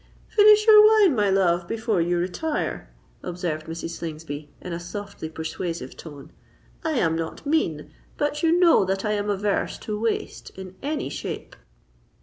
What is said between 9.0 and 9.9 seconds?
I am averse